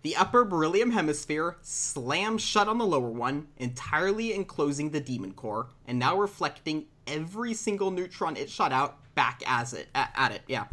[0.03, 5.69] The upper beryllium hemisphere slammed shut on the lower one, entirely enclosing the demon core,
[5.87, 10.65] and now reflecting every single neutron it shot out back as it at, it, yeah,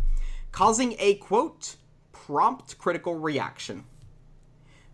[0.51, 1.77] causing a quote
[2.11, 3.85] prompt critical reaction.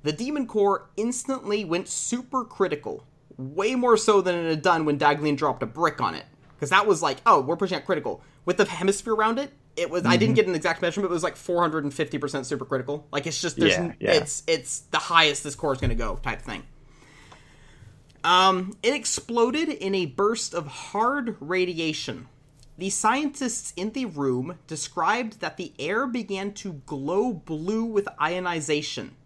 [0.02, 3.06] The demon core instantly went super critical,
[3.38, 6.26] way more so than it had done when Daghlian dropped a brick on it.
[6.54, 8.22] Because that was like, oh, we're pushing at critical.
[8.44, 11.14] With the hemisphere around it, it was I didn't get an exact measurement, but it
[11.14, 13.04] was like 450% supercritical.
[13.12, 14.12] Like it's just there's Yeah, yeah.
[14.14, 16.64] it's it's the highest this core is gonna go type thing.
[18.24, 22.28] Um, it exploded in a burst of hard radiation.
[22.78, 29.16] The scientists in the room described that the air began to glow blue with ionization.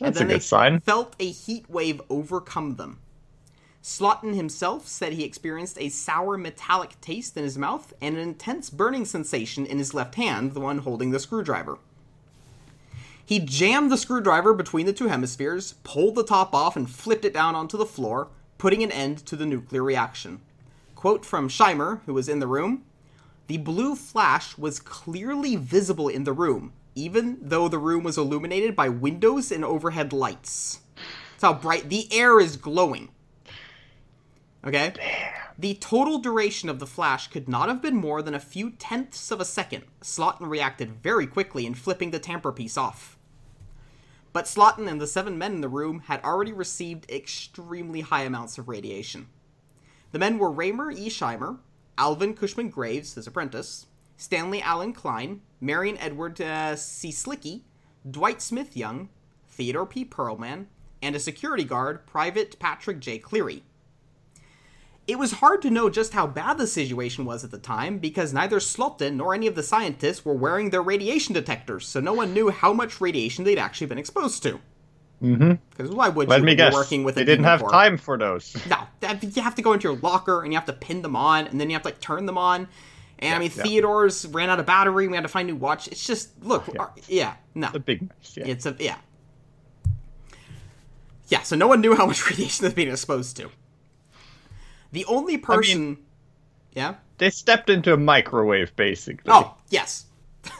[0.00, 0.80] That's a good sign.
[0.80, 3.01] felt a heat wave overcome them.
[3.82, 8.70] Slotin himself said he experienced a sour metallic taste in his mouth and an intense
[8.70, 11.78] burning sensation in his left hand, the one holding the screwdriver.
[13.24, 17.34] He jammed the screwdriver between the two hemispheres, pulled the top off, and flipped it
[17.34, 20.40] down onto the floor, putting an end to the nuclear reaction.
[20.94, 22.84] Quote from Schreiber, who was in the room
[23.48, 28.76] The blue flash was clearly visible in the room, even though the room was illuminated
[28.76, 30.80] by windows and overhead lights.
[31.32, 33.08] That's how bright the air is glowing.
[34.64, 34.92] Okay?
[35.58, 39.30] The total duration of the flash could not have been more than a few tenths
[39.30, 39.84] of a second.
[40.00, 43.18] Slotin reacted very quickly in flipping the tamper piece off.
[44.32, 48.56] But Slotin and the seven men in the room had already received extremely high amounts
[48.56, 49.28] of radiation.
[50.12, 51.08] The men were Raymer E.
[51.08, 51.58] Scheimer,
[51.98, 57.10] Alvin Cushman Graves, his apprentice, Stanley Allen Kline, Marion Edward uh, C.
[57.10, 57.64] Slicky,
[58.08, 59.10] Dwight Smith Young,
[59.48, 60.04] Theodore P.
[60.04, 60.66] Perlman,
[61.02, 63.18] and a security guard, Private Patrick J.
[63.18, 63.64] Cleary.
[65.06, 68.32] It was hard to know just how bad the situation was at the time because
[68.32, 72.32] neither Slotin nor any of the scientists were wearing their radiation detectors, so no one
[72.32, 74.60] knew how much radiation they'd actually been exposed to.
[75.20, 75.52] Mm-hmm.
[75.70, 76.72] Because why would Let you me be guess.
[76.72, 78.56] working with a they didn't have time for those.
[78.68, 78.78] No,
[79.20, 81.60] you have to go into your locker and you have to pin them on, and
[81.60, 82.68] then you have to like turn them on.
[83.18, 83.62] And I mean, yeah.
[83.62, 85.06] Theodore's ran out of battery.
[85.06, 85.86] We had to find a new watch.
[85.88, 86.80] It's just look, yeah.
[86.80, 88.36] our- yeah, no, A big mess.
[88.36, 88.46] Yeah.
[88.48, 88.96] it's a yeah,
[91.28, 91.42] yeah.
[91.42, 93.50] So no one knew how much radiation they're being exposed to.
[94.92, 95.98] The only person,
[96.72, 96.96] yeah.
[97.18, 99.30] They stepped into a microwave, basically.
[99.32, 100.06] Oh, yes.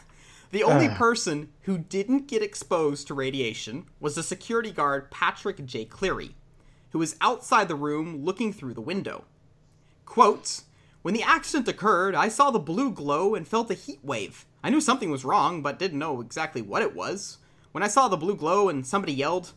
[0.51, 0.95] the only Ah.
[0.97, 5.85] person who didn't get exposed to radiation was the security guard Patrick J.
[5.85, 6.35] Cleary,
[6.91, 9.25] who was outside the room looking through the window.
[10.07, 10.63] Quote,
[11.03, 14.47] When the accident occurred, I saw the blue glow and felt a heat wave.
[14.63, 17.39] I knew something was wrong, but didn't know exactly what it was.
[17.73, 19.53] When I saw the blue glow and somebody yelled,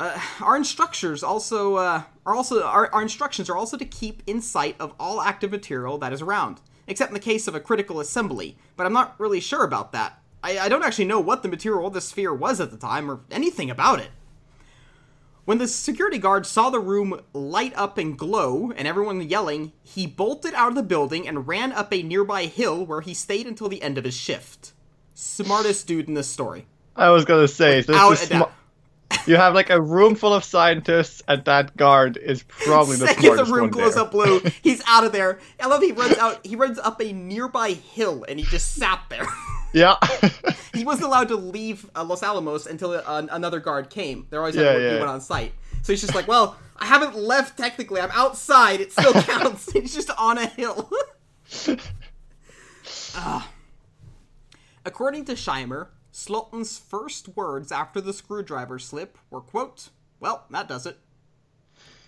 [0.00, 4.40] uh, our instructions also uh, are also our, our instructions are also to keep in
[4.40, 8.00] sight of all active material that is around, except in the case of a critical
[8.00, 8.56] assembly.
[8.76, 10.18] But I'm not really sure about that.
[10.42, 13.10] I, I don't actually know what the material of the sphere was at the time
[13.10, 14.10] or anything about it.
[15.44, 20.06] When the security guard saw the room light up and glow and everyone yelling, he
[20.06, 23.68] bolted out of the building and ran up a nearby hill where he stayed until
[23.68, 24.72] the end of his shift.
[25.12, 26.66] Smartest dude in this story.
[26.96, 28.42] I was gonna say this is sm-.
[29.26, 33.22] You have like a room full of scientists, and that guard is probably the Second
[33.24, 35.38] smartest the room glows up blue, he's out of there.
[35.60, 36.44] I love he runs out.
[36.46, 39.26] He runs up a nearby hill and he just sat there.
[39.72, 39.98] Yeah,
[40.74, 44.26] he wasn't allowed to leave uh, Los Alamos until uh, another guard came.
[44.28, 44.98] They're always Yeah, had to yeah.
[44.98, 45.52] one on site.
[45.82, 48.00] So he's just like, well, I haven't left technically.
[48.00, 48.80] I'm outside.
[48.80, 49.70] It still counts.
[49.70, 50.90] he's just on a hill.
[53.14, 53.48] Ah.
[54.84, 59.88] According to Schreiber, Slotin's first words after the screwdriver slip were, quote,
[60.20, 60.98] well, that does it.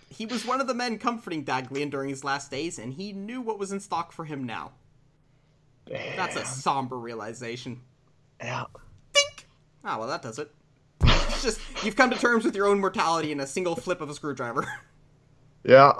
[0.07, 3.41] He was one of the men comforting Daghlian during his last days, and he knew
[3.41, 4.73] what was in stock for him now.
[5.87, 7.81] That's a somber realization.
[8.39, 8.65] yeah.
[9.13, 9.47] Think!
[9.83, 10.51] Ah, well, that does it.
[11.01, 14.09] It's just, you've come to terms with your own mortality in a single flip of
[14.09, 14.67] a screwdriver.
[15.65, 15.93] Yeah.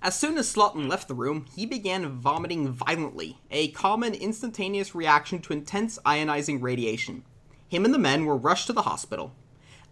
[0.00, 5.40] As soon as Slotin left the room, he began vomiting violently, a common instantaneous reaction
[5.40, 7.24] to intense ionizing radiation.
[7.68, 9.34] Him and the men were rushed to the hospital.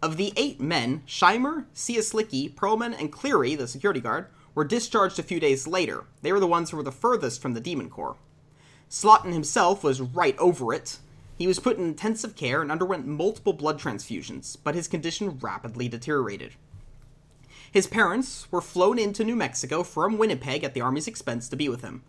[0.01, 5.25] Of the eight men, Schreiber, Cieslicki, Perlman, and Cleary, the security guard, were discharged a
[5.25, 6.05] few days later.
[6.23, 8.16] They were the ones who were the furthest from the Demon Core.
[8.88, 10.99] Slotin himself was right over it.
[11.37, 15.88] He was put in intensive care and underwent multiple blood transfusions, but his condition rapidly
[15.88, 16.53] deteriorated.
[17.77, 21.69] His parents were flown into New Mexico from Winnipeg at the Army's expense to be
[21.69, 22.05] with him.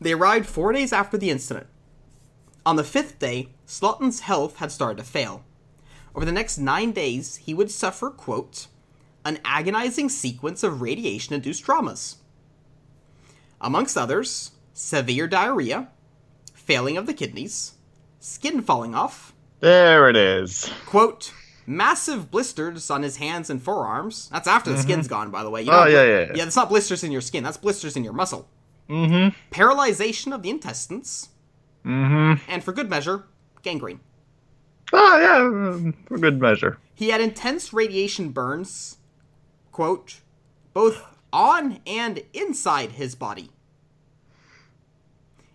[0.00, 1.68] They arrived four days after the incident.
[2.66, 5.44] On the fifth day, Slotin's health had started to fail.
[6.16, 8.66] Over the next nine days, he would suffer, quote,
[9.24, 12.16] an agonizing sequence of radiation induced traumas.
[13.60, 15.90] Amongst others, severe diarrhea,
[16.54, 17.74] failing of the kidneys,
[18.18, 20.68] skin falling off, There it is.
[20.86, 21.32] quote
[21.66, 24.28] massive blisters on his hands and forearms.
[24.32, 25.62] That's after the skin's gone by the way.
[25.62, 26.32] You Oh, yeah, yeah, yeah.
[26.34, 27.44] yeah that's not blisters in your skin.
[27.44, 28.48] That's blisters in your muscle.
[28.88, 29.36] Mm-hmm.
[29.54, 31.28] paralyzation of the intestines.
[31.84, 32.42] Mm-hmm.
[32.50, 33.24] and for good measure
[33.62, 34.00] gangrene.
[34.92, 36.78] Oh yeah, um, for good measure.
[36.94, 38.98] he had intense radiation burns
[39.72, 40.20] quote
[40.74, 43.50] both on and inside his body.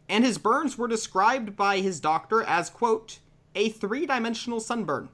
[0.10, 3.20] And his burns were described by his doctor as quote
[3.56, 5.10] a three-dimensional sunburn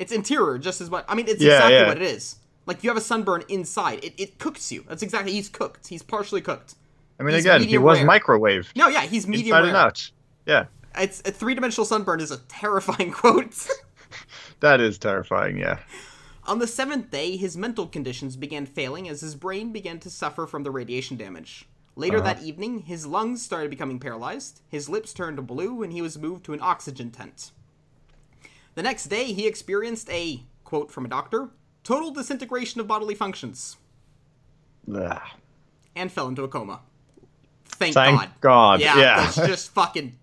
[0.00, 1.86] it's interior just as much i mean it's Yeah, exactly yeah.
[1.88, 2.36] what it is
[2.66, 6.02] like you have a sunburn inside it, it cooks you that's exactly he's cooked he's
[6.02, 6.74] partially cooked
[7.18, 8.08] I mean, He's again, he was rare.
[8.08, 10.10] microwaved no yeah he's medium inside and rare out.
[10.46, 10.64] Yeah,
[10.96, 13.54] it's a three-dimensional sunburn is a terrifying quote
[14.60, 15.58] that is terrifying.
[15.58, 15.78] Yeah.
[16.44, 20.46] On the seventh day, his mental conditions began failing as his brain began to suffer
[20.46, 21.68] from the radiation damage.
[21.96, 22.34] Later uh-huh.
[22.34, 26.44] that evening, his lungs started becoming paralyzed, his lips turned blue, and he was moved
[26.46, 27.50] to an oxygen tent.
[28.80, 31.50] The next day, he experienced a, quote from a doctor,
[31.84, 33.76] total disintegration of bodily functions,
[34.90, 35.20] Ugh.
[35.94, 36.80] and fell into a coma.
[37.66, 38.30] Thank, Thank God.
[38.40, 38.80] God.
[38.80, 39.16] Yeah, Yeah.
[39.18, 40.16] let's just fucking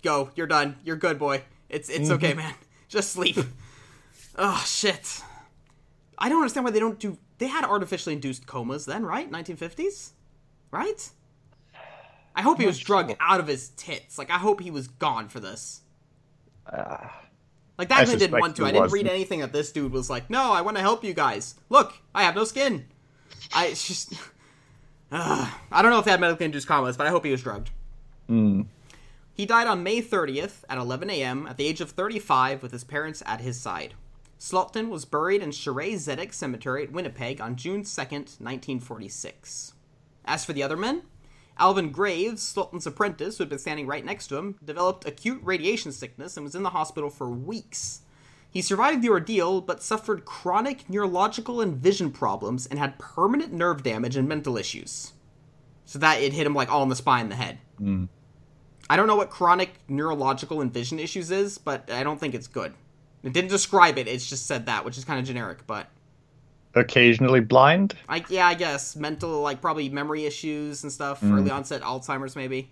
[0.00, 0.30] go.
[0.36, 0.76] You're done.
[0.84, 1.42] You're good, boy.
[1.68, 2.38] It's it's okay, mm-hmm.
[2.38, 2.54] man.
[2.88, 3.36] Just sleep.
[4.38, 5.22] oh shit.
[6.16, 7.18] I don't understand why they don't do.
[7.36, 9.30] They had artificially induced comas then, right?
[9.30, 10.12] 1950s,
[10.70, 11.10] right?
[12.34, 14.16] I hope he was drugged out of his tits.
[14.16, 15.82] Like I hope he was gone for this.
[17.78, 18.66] Like that I didn't want to.
[18.66, 21.14] I didn't read anything that this dude was like, "No, I want to help you
[21.14, 21.54] guys.
[21.70, 22.86] Look, I have no skin."
[23.54, 24.12] I it's just.
[25.12, 25.48] Ugh.
[25.72, 27.70] I don't know if they had medically induced comas, but I hope he was drugged.
[28.26, 28.62] Hmm.
[29.32, 31.46] He died on May 30th at 11 a.m.
[31.46, 33.94] at the age of 35 with his parents at his side.
[34.38, 39.74] Slotin was buried in Shaarey Zedek Cemetery at Winnipeg on June 2nd, 1946.
[40.24, 41.02] As for the other men,
[41.58, 45.92] Alvin Graves, Slotin's apprentice, who had been standing right next to him, developed acute radiation
[45.92, 48.02] sickness and was in the hospital for weeks.
[48.50, 53.82] He survived the ordeal, but suffered chronic neurological and vision problems and had permanent nerve
[53.82, 55.12] damage and mental issues.
[55.84, 57.58] So that it hit him like all in the spine and the head.
[57.78, 58.04] Hmm.
[58.90, 62.46] I don't know what chronic neurological and vision issues is, but I don't think it's
[62.46, 62.72] good.
[63.22, 65.88] It didn't describe it, it's just said that, which is kind of generic, but
[66.74, 67.94] Occasionally blind.
[68.08, 72.70] I yeah, I guess mental like probably memory issues and stuff, early onset Alzheimer's maybe.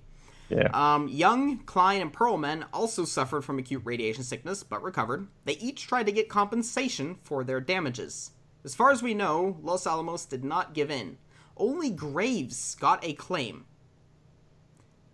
[0.49, 0.69] Yeah.
[0.73, 5.27] Um, Young, Kline, and Perlman also suffered from acute radiation sickness, but recovered.
[5.45, 8.31] They each tried to get compensation for their damages.
[8.65, 11.19] As far as we know, Los Alamos did not give in.
[11.57, 13.65] Only Graves got a claim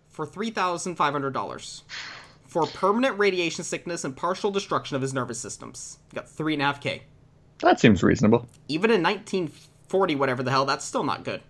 [0.09, 1.81] for $3,500
[2.45, 5.99] for permanent radiation sickness and partial destruction of his nervous systems.
[6.11, 7.01] He got 3.5K.
[7.59, 8.47] that seems reasonable.
[8.67, 11.41] Even in 1940, whatever the hell, that's still not good.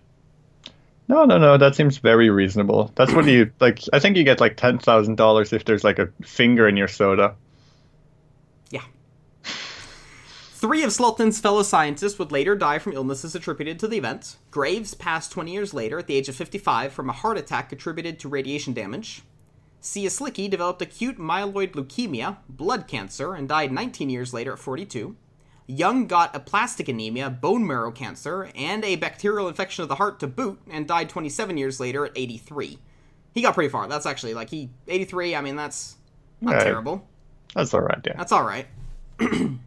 [1.06, 1.58] No, no, no.
[1.58, 2.90] That seems very reasonable.
[2.94, 3.80] That's what you like.
[3.92, 6.88] I think you get like ten thousand dollars if there's like a finger in your
[6.88, 7.34] soda.
[8.70, 8.84] Yeah.
[9.42, 14.36] Three of Slotin's fellow scientists would later die from illnesses attributed to the event.
[14.50, 18.18] Graves passed 20 years later at the age of 55 from a heart attack attributed
[18.20, 19.22] to radiation damage.
[19.82, 25.14] Cieslicki developed acute myeloid leukemia, blood cancer, and died 19 years later at 42.
[25.66, 30.26] Young got aplastic anemia, bone marrow cancer, and a bacterial infection of the heart to
[30.26, 32.78] boot, and died 27 years later at 83.
[33.32, 33.88] He got pretty far.
[33.88, 35.34] That's actually like he 83.
[35.34, 35.96] I mean, that's
[36.40, 36.62] not Right.
[36.64, 37.08] terrible.
[37.54, 37.98] That's all right.
[38.04, 38.12] Yeah.
[38.16, 38.66] That's all right.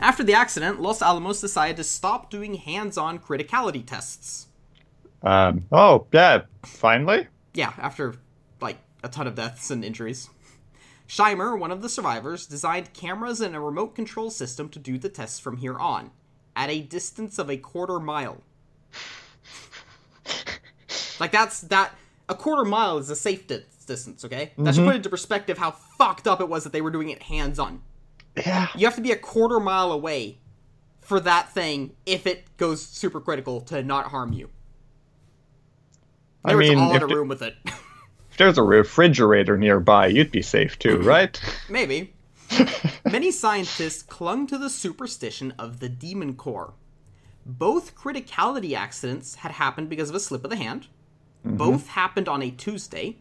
[0.00, 4.46] After the accident, Los Alamos decided to stop doing hands-on criticality tests.
[5.22, 5.66] Um.
[5.72, 6.42] Oh yeah.
[6.64, 7.26] Finally.
[7.54, 8.14] Yeah, after
[8.60, 10.30] like a ton of deaths and injuries.
[11.08, 15.08] Schreiber, one of the survivors, designed cameras and a remote control system to do the
[15.08, 16.10] tests from here on,
[16.54, 18.42] at a distance of a quarter mile.
[21.18, 21.94] like that's that
[22.28, 24.52] a quarter mile is a safe di- distance, okay?
[24.58, 24.90] That should mm-hmm.
[24.90, 27.80] put into perspective how fucked up it was that they were doing it hands on.
[28.36, 28.68] Yeah.
[28.76, 30.40] You have to be a quarter mile away
[31.00, 34.50] for that thing if it goes super critical to not harm you.
[36.44, 37.54] I They were mean, all in a room with it.
[38.38, 41.08] there's a refrigerator nearby, you'd be safe too, mm-hmm.
[41.08, 41.40] right?
[41.68, 42.14] Maybe.
[43.04, 46.74] Many scientists clung to the superstition of the demon core.
[47.44, 50.86] Both criticality accidents had happened because of a slip of the hand.
[51.46, 51.56] Mm-hmm.
[51.56, 53.18] Both happened on a Tuesday.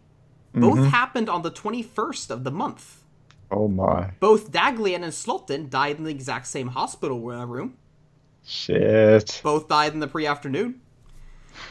[0.54, 0.86] Both mm-hmm.
[0.86, 3.04] happened on the 21st of the month.
[3.52, 4.12] oh my.
[4.20, 7.78] Both Daghlian and Slotin died in the exact same hospital room.
[8.46, 9.42] Shit.
[9.44, 10.82] Both died in the pre afternoon.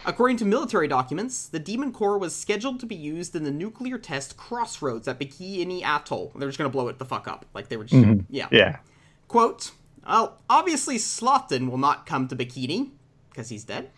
[0.04, 3.98] According to military documents, the Demon Core was scheduled to be used in the nuclear
[3.98, 6.32] test Crossroads at Bikini Atoll.
[6.36, 7.46] They're just going to blow it the fuck up.
[7.54, 8.02] Like, they were just.
[8.02, 8.20] Mm-hmm.
[8.28, 8.48] Yeah.
[8.50, 8.78] Yeah.
[9.28, 9.72] Quote,
[10.06, 12.90] well, obviously Slotin will not come to Bikini,
[13.30, 13.90] because he's dead.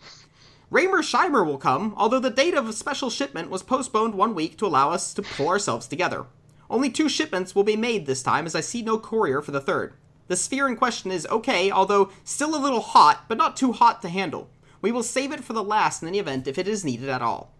[0.71, 4.57] Raemer Schreiber will come, although the date of a special shipment was postponed one week
[4.57, 6.25] to allow us to pull ourselves together.
[6.69, 9.61] Only two shipments will be made this time, as I see no courier for the
[9.61, 9.93] third.
[10.27, 14.03] The sphere in question is okay, although still a little hot, but not too hot
[14.03, 14.47] to handle.
[14.81, 17.21] We will save it for the last in any event if it is needed at
[17.21, 17.53] all.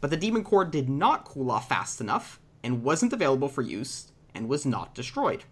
[0.00, 4.12] But the Demon Core did not cool off fast enough, and wasn't available for use,
[4.34, 5.44] and was not destroyed.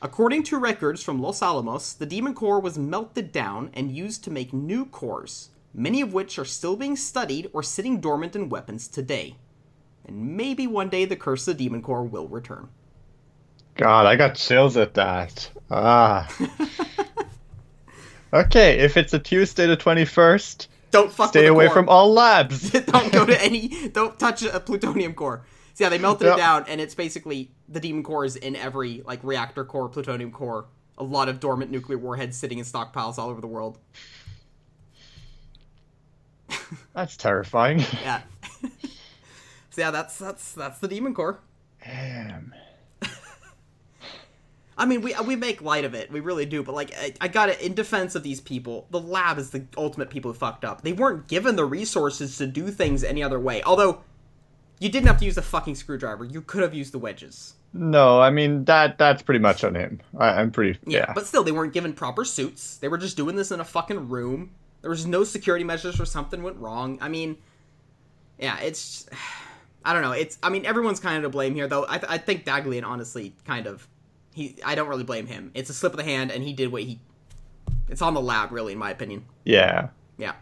[0.00, 4.30] According to records from Los Alamos, the Demon Core was melted down and used to
[4.30, 8.86] make new cores, many of which are still being studied or sitting dormant in weapons
[8.86, 9.36] today.
[10.04, 12.68] And maybe one day the curse of the Demon Core will return.
[13.74, 15.50] God, I got chills at that.
[15.70, 16.28] Ah.
[18.32, 21.74] okay, if it's a Tuesday the 21st, Don't fuck stay away core.
[21.74, 22.70] from all labs.
[22.86, 23.88] don't go to any.
[23.88, 25.44] Don't touch a plutonium core.
[25.74, 26.34] So yeah, they melted Yeah.
[26.34, 30.30] it down, and it's basically the demon core is in every like reactor core, plutonium
[30.32, 30.66] core.
[30.98, 33.78] A lot of dormant nuclear warheads sitting in stockpiles all over the world.
[36.94, 37.78] That's terrifying.
[38.02, 38.22] Yeah.
[39.70, 41.38] so yeah, that's that's that's the demon core.
[41.84, 42.52] Damn.
[44.78, 46.62] I mean, we we make light of it, we really do.
[46.62, 48.86] But like, I, I got it in defense of these people.
[48.90, 50.82] The lab is the ultimate people who fucked up.
[50.82, 53.62] They weren't given the resources to do things any other way.
[53.64, 54.02] Although,
[54.78, 56.24] you didn't have to use a fucking screwdriver.
[56.24, 57.54] You could have used the wedges.
[57.72, 60.00] No, I mean that that's pretty much on him.
[60.16, 61.12] I, I'm pretty Yeah, yeah.
[61.12, 62.78] but still, they weren't given proper suits.
[62.78, 64.52] They were just doing this in a fucking room.
[64.80, 66.98] There was no security measures or something went wrong.
[67.00, 67.36] I mean,
[68.38, 69.08] yeah, it's.
[69.84, 70.12] I don't know.
[70.12, 70.38] It's.
[70.42, 71.84] I mean, everyone's kind of to blame here, though.
[71.86, 73.86] I, I think Daghlian, honestly, kind of.
[74.38, 74.56] He.
[74.64, 75.50] I don't really blame him.
[75.54, 77.00] It's a slip of the hand, and he did what he.
[77.88, 79.24] It's on the lab, really, in my opinion.
[79.44, 79.88] yeah.
[80.16, 80.34] Yeah.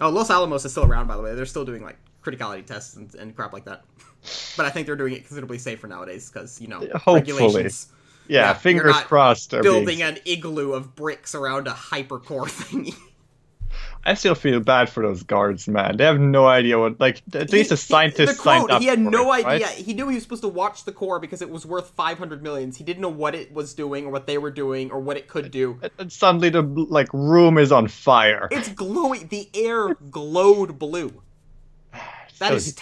[0.00, 1.34] Oh, Los Alamos is still around, by the way.
[1.34, 3.84] They're still doing like criticality tests and, and crap like that.
[4.56, 7.20] But I think they're doing it considerably safer nowadays because you know Hopefully.
[7.20, 7.88] regulations
[8.28, 9.50] Yeah, Yeah, fingers not crossed.
[9.52, 12.94] building an igloo of bricks around a hypercore thingy.
[14.04, 15.98] I still feel bad for those guards, man.
[15.98, 16.98] They have no idea what.
[16.98, 19.66] Like, at least He- a scientist the signed quote, up he had no it, idea.
[19.66, 19.74] right?
[19.76, 22.78] He knew he was supposed to watch the core because it was worth 500 millions.
[22.78, 25.28] He didn't know what it was doing or what they were doing or what it
[25.28, 25.78] could do.
[25.82, 28.48] And- And suddenly the like room is on fire.
[28.50, 29.28] It's glowing.
[29.28, 31.20] The air glowed blue.
[32.38, 32.78] That So is terrifying.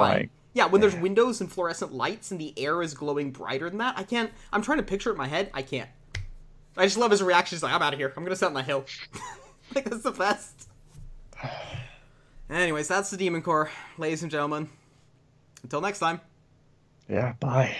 [0.00, 0.30] terrifying.
[0.54, 3.98] Yeah, when there's windows and fluorescent lights and the air is glowing brighter than that,
[3.98, 4.30] I can't.
[4.52, 5.50] I'm trying to picture it in my head.
[5.52, 5.88] I can't.
[6.78, 7.56] I just love his reaction.
[7.56, 8.12] He's like, I'm out of here.
[8.16, 8.86] I'm gonna sit on the hill.
[9.74, 10.68] like that's the best.
[12.50, 14.68] Anyways, that's the Demon Core, ladies and gentlemen.
[15.62, 16.20] Until next time.
[17.08, 17.74] Yeah, bye.